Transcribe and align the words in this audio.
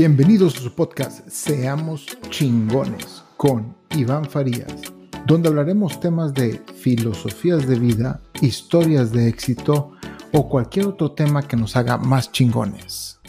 Bienvenidos 0.00 0.56
a 0.56 0.60
su 0.60 0.74
podcast 0.74 1.28
Seamos 1.28 2.06
chingones 2.30 3.22
con 3.36 3.76
Iván 3.90 4.24
Farías, 4.24 4.80
donde 5.26 5.50
hablaremos 5.50 6.00
temas 6.00 6.32
de 6.32 6.58
filosofías 6.74 7.68
de 7.68 7.78
vida, 7.78 8.22
historias 8.40 9.12
de 9.12 9.28
éxito 9.28 9.92
o 10.32 10.48
cualquier 10.48 10.86
otro 10.86 11.12
tema 11.12 11.46
que 11.46 11.54
nos 11.58 11.76
haga 11.76 11.98
más 11.98 12.32
chingones. 12.32 13.20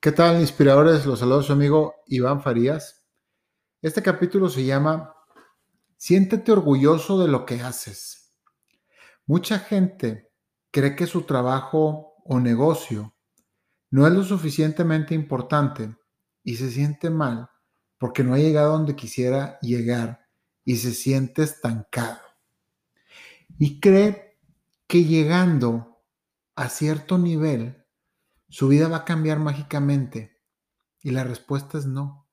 ¿Qué 0.00 0.10
tal, 0.10 0.40
inspiradores? 0.40 1.06
Los 1.06 1.20
saludos 1.20 1.46
su 1.46 1.52
amigo 1.52 1.94
Iván 2.08 2.42
Farías. 2.42 3.04
Este 3.80 4.02
capítulo 4.02 4.48
se 4.48 4.64
llama 4.64 5.14
Siéntete 5.96 6.50
orgulloso 6.50 7.16
de 7.20 7.28
lo 7.28 7.46
que 7.46 7.62
haces. 7.62 8.34
Mucha 9.24 9.60
gente 9.60 10.32
cree 10.72 10.96
que 10.96 11.06
su 11.06 11.22
trabajo 11.22 12.16
o 12.24 12.40
negocio 12.40 13.14
no 13.92 14.06
es 14.06 14.12
lo 14.14 14.24
suficientemente 14.24 15.14
importante 15.14 15.94
y 16.42 16.56
se 16.56 16.70
siente 16.70 17.10
mal 17.10 17.50
porque 17.98 18.24
no 18.24 18.32
ha 18.32 18.38
llegado 18.38 18.72
donde 18.72 18.96
quisiera 18.96 19.60
llegar 19.60 20.26
y 20.64 20.76
se 20.76 20.92
siente 20.92 21.42
estancado. 21.42 22.18
Y 23.58 23.80
cree 23.80 24.40
que 24.86 25.04
llegando 25.04 26.02
a 26.56 26.70
cierto 26.70 27.18
nivel, 27.18 27.84
su 28.48 28.68
vida 28.68 28.88
va 28.88 28.98
a 28.98 29.04
cambiar 29.04 29.38
mágicamente. 29.38 30.40
Y 31.02 31.10
la 31.10 31.24
respuesta 31.24 31.76
es 31.76 31.84
no. 31.84 32.30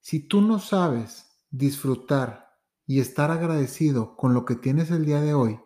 Si 0.00 0.18
tú 0.18 0.40
no 0.40 0.58
sabes 0.58 1.26
disfrutar 1.48 2.58
y 2.86 2.98
estar 2.98 3.30
agradecido 3.30 4.16
con 4.16 4.34
lo 4.34 4.44
que 4.44 4.56
tienes 4.56 4.90
el 4.90 5.04
día 5.04 5.20
de 5.20 5.32
hoy, 5.32 5.60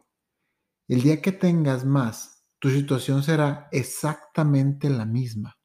el 0.89 1.01
día 1.01 1.23
que 1.23 1.33
tengas 1.33 1.87
más, 1.87 2.34
tu 2.65 2.71
situación 2.71 3.23
será 3.23 3.69
exactamente 3.73 4.89
la 4.89 5.05
misma. 5.05 5.59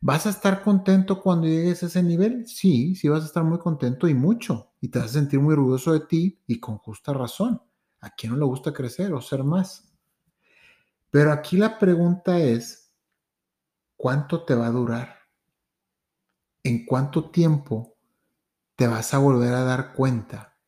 ¿Vas 0.00 0.24
a 0.26 0.30
estar 0.30 0.62
contento 0.62 1.20
cuando 1.20 1.48
llegues 1.48 1.82
a 1.82 1.86
ese 1.86 2.00
nivel? 2.04 2.46
Sí, 2.46 2.94
sí 2.94 3.08
vas 3.08 3.24
a 3.24 3.26
estar 3.26 3.42
muy 3.42 3.58
contento 3.58 4.06
y 4.06 4.14
mucho. 4.14 4.70
Y 4.80 4.88
te 4.88 5.00
vas 5.00 5.08
a 5.10 5.14
sentir 5.14 5.40
muy 5.40 5.54
orgulloso 5.54 5.92
de 5.92 6.06
ti 6.06 6.38
y 6.46 6.60
con 6.60 6.78
justa 6.78 7.12
razón. 7.12 7.60
¿A 8.00 8.10
quién 8.10 8.32
no 8.32 8.38
le 8.38 8.44
gusta 8.44 8.72
crecer 8.72 9.12
o 9.12 9.20
ser 9.20 9.42
más? 9.42 9.92
Pero 11.10 11.30
aquí 11.32 11.56
la 11.56 11.78
pregunta 11.78 12.38
es, 12.40 12.92
¿cuánto 13.96 14.44
te 14.44 14.56
va 14.56 14.66
a 14.66 14.70
durar? 14.72 15.16
¿En 16.64 16.86
cuánto 16.86 17.30
tiempo 17.30 17.98
te 18.76 18.86
vas 18.86 19.14
a 19.14 19.18
volver 19.18 19.54
a 19.54 19.64
dar 19.64 19.92
cuenta 19.94 20.58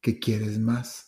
que 0.00 0.18
quieres 0.18 0.58
más? 0.58 1.05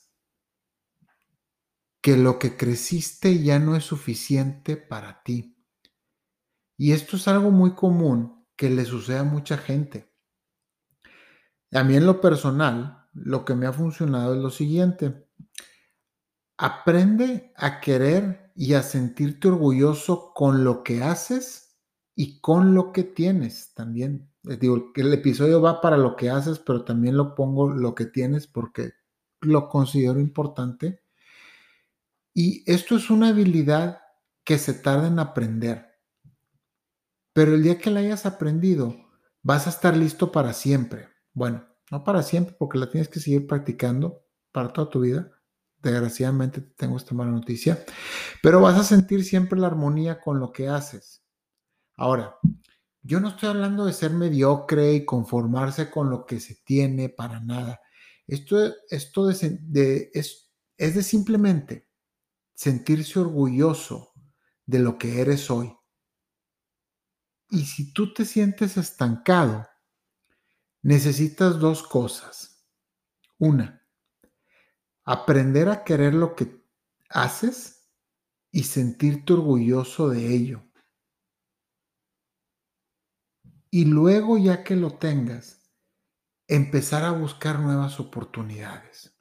Que 2.08 2.16
lo 2.16 2.38
que 2.38 2.56
creciste 2.56 3.42
ya 3.42 3.58
no 3.58 3.76
es 3.76 3.84
suficiente 3.84 4.78
para 4.78 5.22
ti. 5.22 5.62
Y 6.78 6.92
esto 6.92 7.16
es 7.16 7.28
algo 7.28 7.50
muy 7.50 7.74
común 7.74 8.46
que 8.56 8.70
le 8.70 8.86
sucede 8.86 9.18
a 9.18 9.24
mucha 9.24 9.58
gente. 9.58 10.10
A 11.70 11.84
mí 11.84 11.96
en 11.96 12.06
lo 12.06 12.22
personal, 12.22 13.10
lo 13.12 13.44
que 13.44 13.54
me 13.54 13.66
ha 13.66 13.74
funcionado 13.74 14.34
es 14.34 14.40
lo 14.40 14.48
siguiente. 14.48 15.28
Aprende 16.56 17.52
a 17.56 17.78
querer 17.78 18.52
y 18.56 18.72
a 18.72 18.82
sentirte 18.82 19.48
orgulloso 19.48 20.32
con 20.32 20.64
lo 20.64 20.82
que 20.82 21.02
haces 21.02 21.78
y 22.14 22.40
con 22.40 22.74
lo 22.74 22.90
que 22.90 23.04
tienes 23.04 23.74
también. 23.74 24.32
Les 24.44 24.58
digo, 24.58 24.92
el 24.94 25.12
episodio 25.12 25.60
va 25.60 25.82
para 25.82 25.98
lo 25.98 26.16
que 26.16 26.30
haces, 26.30 26.58
pero 26.58 26.86
también 26.86 27.18
lo 27.18 27.34
pongo 27.34 27.68
lo 27.68 27.94
que 27.94 28.06
tienes 28.06 28.46
porque 28.46 28.92
lo 29.42 29.68
considero 29.68 30.18
importante 30.20 31.02
y 32.40 32.62
esto 32.70 32.94
es 32.94 33.10
una 33.10 33.30
habilidad 33.30 33.98
que 34.44 34.58
se 34.58 34.72
tarda 34.72 35.08
en 35.08 35.18
aprender. 35.18 35.98
Pero 37.32 37.52
el 37.52 37.64
día 37.64 37.78
que 37.78 37.90
la 37.90 37.98
hayas 37.98 38.26
aprendido, 38.26 38.94
vas 39.42 39.66
a 39.66 39.70
estar 39.70 39.96
listo 39.96 40.30
para 40.30 40.52
siempre. 40.52 41.08
Bueno, 41.32 41.66
no 41.90 42.04
para 42.04 42.22
siempre, 42.22 42.54
porque 42.56 42.78
la 42.78 42.88
tienes 42.88 43.08
que 43.08 43.18
seguir 43.18 43.48
practicando 43.48 44.24
para 44.52 44.72
toda 44.72 44.88
tu 44.88 45.00
vida. 45.00 45.32
Desgraciadamente 45.82 46.60
tengo 46.60 46.96
esta 46.96 47.12
mala 47.12 47.32
noticia. 47.32 47.84
Pero 48.40 48.60
vas 48.60 48.78
a 48.78 48.84
sentir 48.84 49.24
siempre 49.24 49.58
la 49.58 49.66
armonía 49.66 50.20
con 50.20 50.38
lo 50.38 50.52
que 50.52 50.68
haces. 50.68 51.24
Ahora, 51.96 52.36
yo 53.02 53.18
no 53.18 53.30
estoy 53.30 53.48
hablando 53.48 53.84
de 53.84 53.92
ser 53.92 54.12
mediocre 54.12 54.92
y 54.92 55.04
conformarse 55.04 55.90
con 55.90 56.08
lo 56.08 56.24
que 56.24 56.38
se 56.38 56.54
tiene 56.64 57.08
para 57.08 57.40
nada. 57.40 57.80
Esto, 58.28 58.58
esto 58.90 59.26
de, 59.26 60.10
es, 60.14 60.52
es 60.76 60.94
de 60.94 61.02
simplemente 61.02 61.87
sentirse 62.58 63.20
orgulloso 63.20 64.12
de 64.66 64.80
lo 64.80 64.98
que 64.98 65.20
eres 65.20 65.48
hoy. 65.48 65.72
Y 67.50 67.64
si 67.66 67.92
tú 67.92 68.12
te 68.12 68.24
sientes 68.24 68.76
estancado, 68.76 69.64
necesitas 70.82 71.60
dos 71.60 71.84
cosas. 71.84 72.68
Una, 73.38 73.86
aprender 75.04 75.68
a 75.68 75.84
querer 75.84 76.14
lo 76.14 76.34
que 76.34 76.66
haces 77.10 77.88
y 78.50 78.64
sentirte 78.64 79.34
orgulloso 79.34 80.08
de 80.08 80.34
ello. 80.34 80.64
Y 83.70 83.84
luego, 83.84 84.36
ya 84.36 84.64
que 84.64 84.74
lo 84.74 84.98
tengas, 84.98 85.62
empezar 86.48 87.04
a 87.04 87.12
buscar 87.12 87.60
nuevas 87.60 88.00
oportunidades 88.00 89.17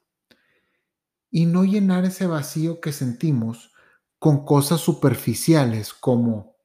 y 1.30 1.46
no 1.46 1.64
llenar 1.64 2.04
ese 2.04 2.26
vacío 2.26 2.80
que 2.80 2.92
sentimos 2.92 3.72
con 4.18 4.44
cosas 4.44 4.80
superficiales 4.80 5.92
como 5.94 6.56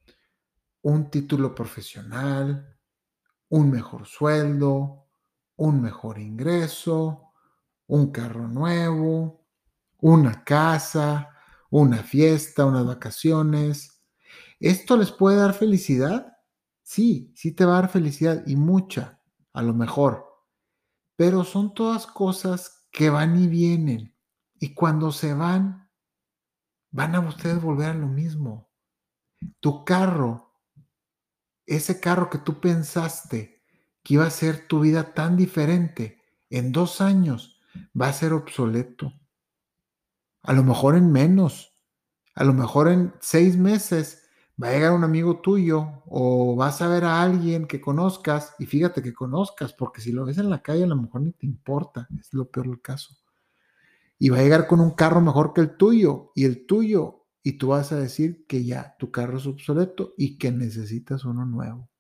un 0.82 1.10
título 1.10 1.54
profesional, 1.56 2.78
un 3.50 3.72
mejor 3.72 4.06
sueldo, 4.08 5.08
un 5.56 5.82
mejor 5.82 6.20
ingreso, 6.20 7.34
un 7.88 8.12
carro 8.12 8.48
nuevo, 8.48 9.46
una 10.00 10.44
casa, 10.44 11.30
una 11.70 11.98
fiesta, 12.04 12.66
unas 12.66 12.86
vacaciones. 12.86 14.02
¿Esto 14.60 14.98
les 14.98 15.12
puede 15.12 15.38
dar 15.38 15.54
felicidad? 15.54 16.34
Sí, 16.82 17.32
sí 17.36 17.52
te 17.54 17.66
va 17.66 17.78
a 17.78 17.82
dar 17.82 17.90
felicidad 17.92 18.44
y 18.46 18.56
mucha, 18.56 19.22
a 19.54 19.62
lo 19.62 19.74
mejor. 19.74 20.26
Pero 21.16 21.44
son 21.44 21.74
todas 21.74 22.08
cosas 22.08 22.88
que 22.92 23.10
van 23.10 23.42
y 23.42 23.48
vienen 23.48 24.13
y 24.64 24.74
cuando 24.74 25.12
se 25.12 25.34
van, 25.34 25.90
van 26.90 27.16
a 27.16 27.20
ustedes 27.20 27.62
volver 27.62 27.90
a 27.90 27.94
lo 27.94 28.08
mismo. 28.08 28.72
Tu 29.60 29.84
carro, 29.84 30.54
ese 31.66 32.00
carro 32.00 32.30
que 32.30 32.38
tú 32.38 32.62
pensaste 32.62 33.62
que 34.02 34.14
iba 34.14 34.26
a 34.26 34.30
ser 34.30 34.66
tu 34.70 34.80
vida 34.80 35.14
tan 35.14 35.36
diferente, 35.36 36.22
en 36.50 36.72
dos 36.72 37.02
años 37.02 37.60
va 38.00 38.08
a 38.08 38.14
ser 38.14 38.32
obsoleto. 38.32 39.12
A 40.44 40.54
lo 40.54 40.64
mejor 40.64 40.96
en 40.96 41.12
menos. 41.12 41.78
A 42.34 42.46
lo 42.46 42.54
mejor 42.54 42.88
en 42.88 43.14
seis 43.20 43.58
meses 43.58 44.30
va 44.56 44.70
a 44.70 44.72
llegar 44.72 44.94
un 44.94 45.04
amigo 45.04 45.42
tuyo 45.42 46.04
o 46.06 46.56
vas 46.56 46.82
a 46.82 46.88
ver 46.88 47.04
a 47.04 47.22
alguien 47.22 47.68
que 47.68 47.82
conozcas 47.82 48.56
y 48.60 48.66
fíjate 48.66 49.04
que 49.04 49.14
conozcas, 49.14 49.74
porque 49.74 50.00
si 50.00 50.14
lo 50.14 50.24
ves 50.24 50.38
en 50.38 50.50
la 50.50 50.62
calle 50.62 50.86
a 50.86 50.88
lo 50.88 50.96
mejor 50.96 51.20
ni 51.20 51.34
te 51.34 51.46
importa, 51.46 52.08
es 52.18 52.34
lo 52.34 52.50
peor 52.50 52.68
del 52.70 52.82
caso 52.82 53.23
y 54.24 54.30
va 54.30 54.38
a 54.38 54.42
llegar 54.42 54.68
con 54.68 54.80
un 54.80 54.92
carro 54.92 55.20
mejor 55.20 55.52
que 55.52 55.60
el 55.60 55.76
tuyo 55.76 56.32
y 56.34 56.46
el 56.46 56.66
tuyo 56.66 57.28
y 57.44 57.58
tú 57.58 57.68
vas 57.68 57.92
a 57.92 58.00
decir 58.00 58.46
que 58.48 58.64
ya 58.64 58.96
tu 58.98 59.12
carro 59.12 59.38
es 59.38 59.46
obsoleto 59.46 60.14
y 60.18 60.38
que 60.38 60.50
necesitas 60.50 61.26
uno 61.26 61.46
nuevo. 61.46 61.92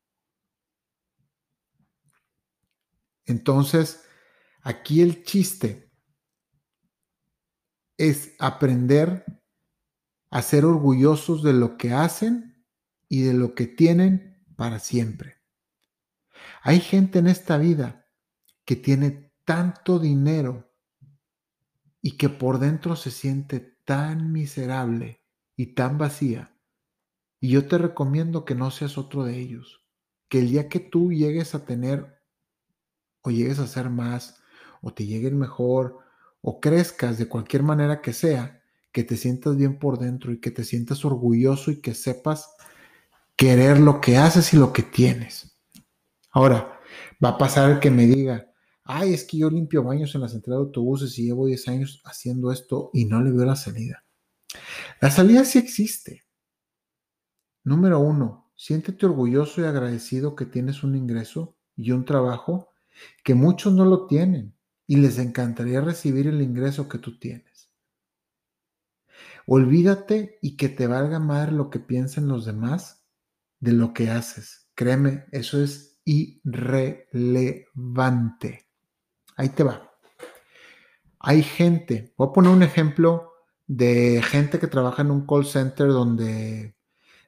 Entonces, 3.26 4.06
aquí 4.62 5.02
el 5.02 5.26
chiste 5.26 5.92
es 7.98 8.36
aprender 8.40 9.26
a 10.30 10.42
ser 10.44 10.64
orgullosos 10.64 11.44
de 11.44 11.52
lo 11.52 11.76
que 11.76 11.92
hacen 11.92 12.66
y 13.10 13.24
de 13.24 13.34
lo 13.34 13.54
que 13.54 13.68
tienen 13.68 14.42
para 14.56 14.80
siempre. 14.80 15.42
Hay 16.62 16.80
gente 16.80 17.19
en 17.19 17.28
esta 17.28 17.58
vida 17.58 18.08
que 18.64 18.78
tiene 18.78 19.34
tanto 19.44 20.00
dinero 20.00 20.73
y 22.06 22.18
que 22.18 22.28
por 22.28 22.60
dentro 22.60 22.98
se 22.98 23.10
siente 23.10 23.62
tan 23.86 24.34
miserable 24.34 25.24
y 25.56 25.68
tan 25.68 25.98
vacía. 25.98 26.54
Y 27.40 27.50
yo 27.50 27.66
te 27.68 27.78
recomiendo 27.78 28.44
que 28.44 28.56
no 28.56 28.72
seas 28.72 28.98
otro 28.98 29.24
de 29.24 29.40
ellos. 29.40 29.86
Que 30.28 30.40
el 30.40 30.50
día 30.50 30.68
que 30.68 30.82
tú 30.82 31.14
llegues 31.14 31.56
a 31.56 31.66
tener 31.66 32.22
o 33.22 33.32
llegues 33.32 33.58
a 33.60 33.68
ser 33.68 33.90
más 33.90 34.42
o 34.82 34.94
te 34.94 35.06
lleguen 35.06 35.40
mejor 35.40 36.00
o 36.42 36.60
crezcas 36.60 37.18
de 37.18 37.30
cualquier 37.30 37.64
manera 37.64 38.02
que 38.02 38.12
sea, 38.12 38.62
que 38.92 39.06
te 39.06 39.16
sientas 39.16 39.56
bien 39.56 39.80
por 39.80 39.98
dentro 39.98 40.34
y 40.34 40.42
que 40.42 40.52
te 40.52 40.66
sientas 40.66 41.06
orgulloso 41.06 41.72
y 41.72 41.80
que 41.80 41.94
sepas 41.94 42.54
querer 43.38 43.80
lo 43.80 44.02
que 44.02 44.18
haces 44.18 44.54
y 44.54 44.58
lo 44.58 44.74
que 44.74 44.84
tienes. 44.84 45.58
Ahora, 46.32 46.82
va 47.24 47.30
a 47.30 47.38
pasar 47.38 47.72
el 47.72 47.80
que 47.80 47.92
me 47.92 48.08
diga, 48.08 48.53
ay, 48.85 49.13
es 49.13 49.25
que 49.25 49.38
yo 49.38 49.50
limpio 49.50 49.83
baños 49.83 50.15
en 50.15 50.21
la 50.21 50.30
central 50.30 50.57
de 50.57 50.63
autobuses 50.65 51.18
y 51.19 51.25
llevo 51.25 51.47
10 51.47 51.68
años 51.68 52.01
haciendo 52.06 52.51
esto 52.51 52.89
y 52.94 53.06
no 53.06 53.21
le 53.21 53.31
veo 53.31 53.45
la 53.45 53.56
salida. 53.56 54.03
La 55.01 55.12
salida 55.12 55.45
sí 55.45 55.59
existe. 55.59 56.24
número 57.63 58.00
uno, 58.00 58.51
siéntete 58.56 59.06
orgulloso 59.06 59.62
y 59.62 59.65
agradecido 59.65 60.35
que 60.35 60.45
tienes 60.45 60.83
un 60.83 60.95
ingreso 60.95 61.57
y 61.75 61.91
un 61.91 62.06
trabajo 62.06 62.69
que 63.24 63.33
muchos 63.33 63.74
no 63.74 63.85
lo 63.85 64.07
tienen 64.07 64.56
y 64.88 64.97
les 64.97 65.18
encantaría 65.18 65.81
recibir 65.81 66.27
el 66.27 66.41
ingreso 66.41 66.88
que 66.88 67.00
tú 67.00 67.19
tienes. 67.19 67.71
Olvídate 69.45 70.39
y 70.41 70.56
que 70.56 70.69
te 70.69 70.88
valga 70.88 71.19
madre 71.19 71.51
lo 71.51 71.69
que 71.69 71.80
piensen 71.80 72.27
los 72.27 72.45
demás 72.45 73.06
de 73.59 73.74
lo 73.74 73.94
que 73.94 74.09
haces. 74.09 74.69
Créeme, 74.75 75.25
eso 75.31 75.62
es 75.62 76.00
irrelevante. 76.06 78.62
Ahí 79.44 79.50
te 79.50 79.63
va. 79.66 79.92
Hay 81.19 81.44
gente, 81.44 82.13
voy 82.16 82.30
a 82.30 82.31
poner 82.31 82.50
un 82.50 82.63
ejemplo 82.63 83.34
de 83.68 84.22
gente 84.24 84.57
que 84.57 84.68
trabaja 84.68 85.01
en 85.01 85.12
un 85.12 85.28
call 85.28 85.45
center 85.45 85.90
donde 85.90 86.78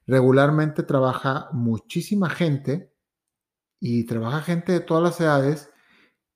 regularmente 0.07 0.83
trabaja 0.83 1.49
muchísima 1.51 2.29
gente 2.29 2.93
y 3.81 4.05
trabaja 4.05 4.39
gente 4.39 4.71
de 4.71 4.79
todas 4.79 5.03
las 5.03 5.19
edades 5.19 5.73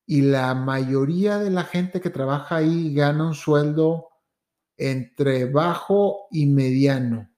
y 0.05 0.23
la 0.23 0.53
mayoría 0.53 1.37
de 1.37 1.49
la 1.49 1.63
gente 1.63 2.01
que 2.01 2.09
trabaja 2.09 2.57
ahí 2.57 2.93
gana 2.93 3.27
un 3.27 3.33
sueldo 3.33 4.09
entre 4.75 5.45
bajo 5.45 6.27
y 6.29 6.45
mediano. 6.45 7.29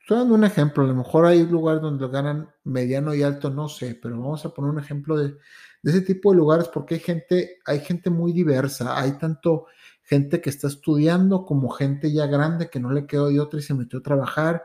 Estoy 0.00 0.18
dando 0.18 0.34
un 0.34 0.42
ejemplo, 0.42 0.82
a 0.82 0.88
lo 0.88 0.94
mejor 0.96 1.26
hay 1.26 1.46
lugares 1.46 1.82
donde 1.82 2.08
ganan 2.08 2.50
mediano 2.64 3.14
y 3.14 3.22
alto, 3.22 3.48
no 3.48 3.68
sé, 3.68 3.94
pero 3.94 4.18
vamos 4.18 4.44
a 4.44 4.52
poner 4.52 4.72
un 4.72 4.80
ejemplo 4.80 5.16
de, 5.16 5.36
de 5.82 5.90
ese 5.90 6.02
tipo 6.02 6.30
de 6.30 6.38
lugares 6.38 6.68
porque 6.68 6.94
hay 6.94 7.00
gente, 7.00 7.58
hay 7.64 7.80
gente 7.80 8.10
muy 8.10 8.32
diversa, 8.32 8.98
hay 8.98 9.12
tanto 9.12 9.66
gente 10.02 10.40
que 10.40 10.50
está 10.50 10.68
estudiando 10.68 11.44
como 11.44 11.70
gente 11.70 12.12
ya 12.12 12.26
grande 12.26 12.68
que 12.68 12.80
no 12.80 12.90
le 12.90 13.06
quedó 13.06 13.28
de 13.28 13.40
otra 13.40 13.60
y 13.60 13.62
se 13.62 13.74
metió 13.74 14.00
a 14.00 14.02
trabajar 14.02 14.64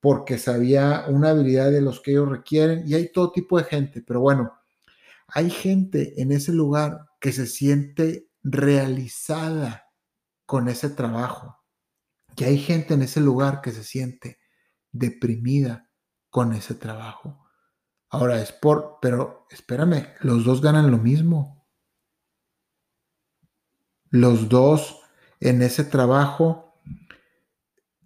porque 0.00 0.38
sabía 0.38 1.04
una 1.08 1.30
habilidad 1.30 1.70
de 1.70 1.82
los 1.82 2.00
que 2.00 2.12
ellos 2.12 2.28
requieren 2.28 2.84
y 2.86 2.94
hay 2.94 3.12
todo 3.12 3.32
tipo 3.32 3.58
de 3.58 3.64
gente, 3.64 4.02
pero 4.02 4.20
bueno, 4.20 4.52
hay 5.28 5.50
gente 5.50 6.20
en 6.22 6.32
ese 6.32 6.52
lugar 6.52 7.06
que 7.20 7.32
se 7.32 7.46
siente 7.46 8.28
realizada 8.42 9.86
con 10.46 10.68
ese 10.68 10.88
trabajo 10.90 11.60
y 12.36 12.44
hay 12.44 12.58
gente 12.58 12.94
en 12.94 13.02
ese 13.02 13.20
lugar 13.20 13.60
que 13.60 13.72
se 13.72 13.84
siente 13.84 14.38
deprimida 14.92 15.90
con 16.30 16.52
ese 16.52 16.74
trabajo. 16.74 17.39
Ahora 18.10 18.40
es 18.42 18.52
por, 18.52 18.98
pero 19.00 19.46
espérame, 19.50 20.08
los 20.20 20.44
dos 20.44 20.60
ganan 20.60 20.90
lo 20.90 20.98
mismo 20.98 21.60
los 24.10 24.48
dos 24.48 25.00
en 25.38 25.62
ese 25.62 25.84
trabajo 25.84 26.74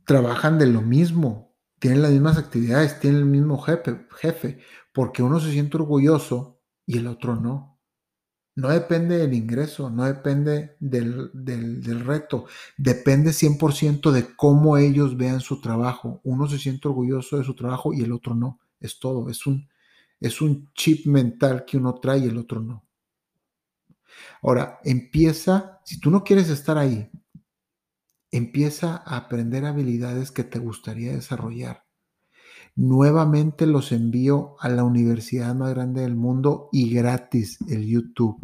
trabajan 0.07 0.59
de 0.59 0.67
lo 0.67 0.83
mismo, 0.83 1.57
tienen 1.79 2.03
las 2.03 2.13
mismas 2.13 2.37
actividades, 2.37 3.01
tienen 3.01 3.21
el 3.21 3.27
mismo 3.27 3.59
jefe, 3.59 4.07
jefe, 4.17 4.61
porque 4.93 5.23
uno 5.23 5.41
se 5.41 5.51
siente 5.51 5.79
orgulloso 5.79 6.61
y 6.87 6.99
el 6.99 7.07
otro 7.07 7.37
no. 7.37 7.81
No 8.57 8.69
depende 8.69 9.17
del 9.19 9.35
ingreso, 9.35 9.91
no 9.91 10.05
depende 10.05 10.77
del, 10.79 11.31
del, 11.33 12.05
reto, 12.05 12.47
depende 12.77 13.33
100% 13.33 14.13
de 14.13 14.37
cómo 14.37 14.77
ellos 14.77 15.17
vean 15.17 15.41
su 15.41 15.61
trabajo. 15.61 16.21
Uno 16.23 16.47
se 16.47 16.59
siente 16.59 16.87
orgulloso 16.87 17.39
de 17.39 17.45
su 17.45 17.57
trabajo 17.57 17.93
y 17.93 18.03
el 18.03 18.13
otro 18.13 18.37
no. 18.37 18.61
Es 18.79 19.01
todo, 19.01 19.29
es 19.29 19.45
un, 19.47 19.67
es 20.21 20.41
un 20.41 20.71
chip 20.75 21.07
mental 21.07 21.65
que 21.65 21.77
uno 21.77 21.95
trae 21.95 22.19
y 22.19 22.25
el 22.25 22.39
otro 22.39 22.61
no. 22.61 22.85
Ahora, 24.43 24.79
empieza, 24.85 25.81
si 25.85 25.99
tú 25.99 26.11
no 26.11 26.25
quieres 26.25 26.49
estar 26.49 26.79
ahí, 26.79 27.11
empieza 28.31 29.03
a 29.05 29.17
aprender 29.17 29.65
habilidades 29.65 30.31
que 30.31 30.45
te 30.45 30.59
gustaría 30.59 31.13
desarrollar. 31.13 31.85
Nuevamente 32.77 33.67
los 33.67 33.93
envío 33.93 34.57
a 34.59 34.69
la 34.69 34.83
universidad 34.83 35.55
más 35.55 35.71
grande 35.71 36.03
del 36.03 36.17
mundo 36.17 36.69
y 36.73 36.93
gratis, 36.93 37.59
el 37.69 37.87
YouTube. 37.87 38.39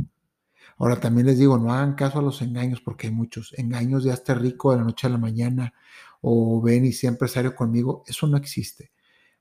Ahora 0.79 1.01
también 1.01 1.27
les 1.27 1.39
digo, 1.39 1.59
no 1.59 1.73
hagan 1.73 1.95
caso 1.95 2.21
a 2.21 2.23
los 2.23 2.41
engaños 2.41 2.81
porque 2.81 3.09
hay 3.09 3.13
muchos. 3.13 3.53
Engaños 3.59 4.05
de 4.05 4.13
hasta 4.13 4.35
rico 4.35 4.71
de 4.71 4.79
la 4.79 4.85
noche 4.85 5.09
a 5.09 5.11
la 5.11 5.19
mañana 5.19 5.75
o 6.23 6.63
ven 6.63 6.87
y 6.87 6.93
sea 6.93 7.11
empresario 7.11 7.55
conmigo. 7.55 8.05
Eso 8.07 8.27
no 8.27 8.37
existe. 8.37 8.93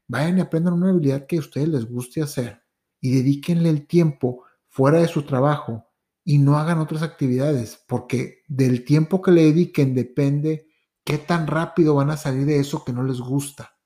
Vayan 0.09 0.39
y 0.39 0.41
aprendan 0.41 0.73
una 0.73 0.89
habilidad 0.89 1.27
que 1.27 1.37
a 1.37 1.39
ustedes 1.39 1.69
les 1.69 1.85
guste 1.85 2.23
hacer 2.23 2.63
y 2.99 3.11
dedíquenle 3.11 3.69
el 3.69 3.85
tiempo 3.85 4.43
fuera 4.67 4.97
de 4.97 5.07
su 5.07 5.21
trabajo 5.21 5.85
y 6.23 6.39
no 6.39 6.57
hagan 6.57 6.79
otras 6.79 7.03
actividades, 7.03 7.83
porque 7.87 8.41
del 8.47 8.83
tiempo 8.83 9.21
que 9.21 9.31
le 9.31 9.43
dediquen 9.43 9.93
depende 9.93 10.67
qué 11.03 11.19
tan 11.19 11.45
rápido 11.45 11.93
van 11.93 12.09
a 12.09 12.17
salir 12.17 12.47
de 12.47 12.59
eso 12.59 12.83
que 12.83 12.91
no 12.91 13.03
les 13.03 13.19
gusta. 13.21 13.77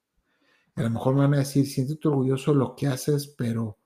A 0.76 0.84
lo 0.84 0.90
mejor 0.90 1.14
me 1.14 1.22
van 1.22 1.34
a 1.34 1.40
decir, 1.40 1.68
siéntete 1.68 2.08
orgulloso 2.08 2.54
de 2.54 2.58
lo 2.58 2.74
que 2.74 2.88
haces, 2.88 3.28
pero 3.28 3.80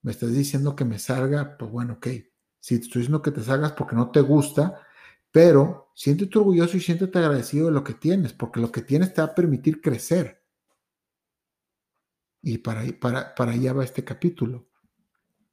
me 0.00 0.12
estás 0.12 0.32
diciendo 0.32 0.74
que 0.74 0.86
me 0.86 0.98
salga, 0.98 1.56
pues 1.58 1.70
bueno, 1.70 1.94
ok. 1.94 2.06
Si 2.60 2.78
te 2.78 2.84
estoy 2.86 3.00
diciendo 3.00 3.20
que 3.20 3.30
te 3.30 3.42
salgas 3.42 3.72
porque 3.72 3.94
no 3.94 4.10
te 4.10 4.22
gusta, 4.22 4.80
pero 5.30 5.92
siéntete 5.94 6.38
orgulloso 6.38 6.78
y 6.78 6.80
siéntete 6.80 7.18
agradecido 7.18 7.66
de 7.66 7.72
lo 7.72 7.84
que 7.84 7.92
tienes, 7.92 8.32
porque 8.32 8.60
lo 8.60 8.72
que 8.72 8.80
tienes 8.80 9.12
te 9.12 9.20
va 9.20 9.28
a 9.28 9.34
permitir 9.34 9.82
crecer. 9.82 10.43
Y 12.46 12.58
para, 12.58 12.82
para, 13.00 13.34
para 13.34 13.52
allá 13.52 13.72
va 13.72 13.84
este 13.84 14.04
capítulo. 14.04 14.68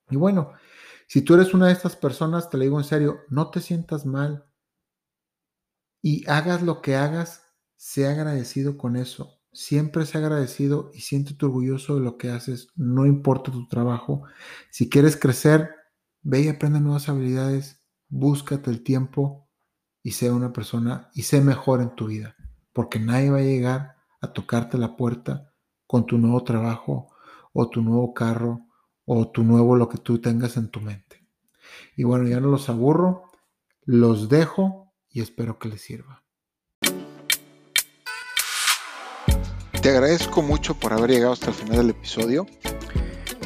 Y 0.09 0.17
bueno, 0.17 0.51
si 1.07 1.21
tú 1.21 1.35
eres 1.35 1.53
una 1.53 1.67
de 1.67 1.73
estas 1.73 1.95
personas, 1.95 2.49
te 2.49 2.57
lo 2.57 2.63
digo 2.63 2.77
en 2.77 2.83
serio, 2.83 3.21
no 3.29 3.49
te 3.49 3.61
sientas 3.61 4.05
mal 4.05 4.45
y 6.01 6.29
hagas 6.29 6.61
lo 6.63 6.81
que 6.81 6.97
hagas, 6.97 7.43
sea 7.77 8.11
agradecido 8.11 8.77
con 8.77 8.97
eso. 8.97 9.39
Siempre 9.53 10.05
sea 10.05 10.19
agradecido 10.19 10.91
y 10.93 10.99
siéntete 10.99 11.45
orgulloso 11.45 11.95
de 11.95 12.01
lo 12.01 12.17
que 12.17 12.29
haces, 12.29 12.67
no 12.75 13.05
importa 13.05 13.51
tu 13.51 13.67
trabajo. 13.67 14.23
Si 14.69 14.89
quieres 14.89 15.15
crecer, 15.15 15.69
ve 16.21 16.41
y 16.41 16.47
aprende 16.49 16.81
nuevas 16.81 17.07
habilidades, 17.07 17.81
búscate 18.09 18.69
el 18.69 18.83
tiempo 18.83 19.49
y 20.03 20.11
sea 20.11 20.33
una 20.33 20.51
persona 20.51 21.09
y 21.13 21.23
sé 21.23 21.41
mejor 21.41 21.81
en 21.81 21.95
tu 21.95 22.07
vida, 22.07 22.35
porque 22.73 22.99
nadie 22.99 23.29
va 23.31 23.37
a 23.37 23.43
llegar 23.43 23.95
a 24.21 24.33
tocarte 24.33 24.77
la 24.77 24.95
puerta 24.95 25.50
con 25.91 26.05
tu 26.05 26.17
nuevo 26.17 26.41
trabajo 26.45 27.09
o 27.51 27.67
tu 27.67 27.81
nuevo 27.81 28.13
carro 28.13 28.61
o 29.03 29.27
tu 29.27 29.43
nuevo 29.43 29.75
lo 29.75 29.89
que 29.89 29.97
tú 29.97 30.21
tengas 30.21 30.55
en 30.55 30.69
tu 30.69 30.79
mente. 30.79 31.27
Y 31.97 32.05
bueno, 32.05 32.29
ya 32.29 32.39
no 32.39 32.47
los 32.47 32.69
aburro, 32.69 33.23
los 33.83 34.29
dejo 34.29 34.93
y 35.09 35.19
espero 35.19 35.59
que 35.59 35.67
les 35.67 35.81
sirva. 35.81 36.23
Te 39.81 39.89
agradezco 39.89 40.41
mucho 40.41 40.75
por 40.75 40.93
haber 40.93 41.09
llegado 41.09 41.33
hasta 41.33 41.47
el 41.47 41.55
final 41.55 41.77
del 41.79 41.89
episodio. 41.89 42.47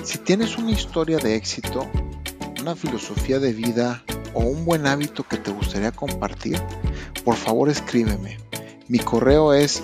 Si 0.04 0.20
tienes 0.20 0.56
una 0.60 0.70
historia 0.70 1.18
de 1.18 1.36
éxito, 1.36 1.90
una 2.62 2.76
filosofía 2.76 3.40
de 3.40 3.54
vida 3.54 4.04
o 4.36 4.42
un 4.42 4.66
buen 4.66 4.86
hábito 4.86 5.24
que 5.24 5.38
te 5.38 5.50
gustaría 5.50 5.92
compartir, 5.92 6.62
por 7.24 7.38
favor 7.38 7.70
escríbeme. 7.70 8.38
Mi 8.88 9.00
correo 9.00 9.52
es 9.52 9.84